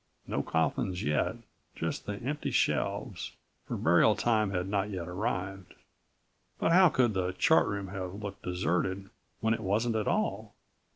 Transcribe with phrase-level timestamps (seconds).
[0.25, 1.35] No coffins yet,
[1.75, 3.33] just the empty shelves,
[3.67, 5.75] for burial time had not yet arrived.
[6.57, 9.11] But how could the Chart Room have looked deserted,
[9.41, 10.55] when it wasn't at all?